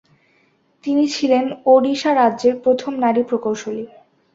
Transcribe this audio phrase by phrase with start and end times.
[0.83, 3.85] তিনি ছিলেন ওডিশা রাজ্যের প্রথম নারী প্রকৌশলী।